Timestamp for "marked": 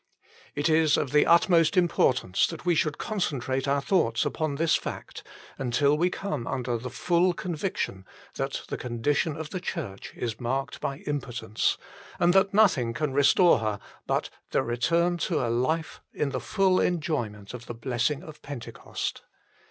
10.41-10.81